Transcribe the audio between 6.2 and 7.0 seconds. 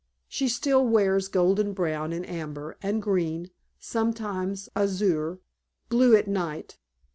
night.